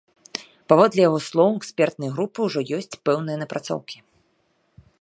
[0.71, 3.97] Паводле яго слоў, у экспертнай групы ўжо ёсць пэўныя напрацоўкі.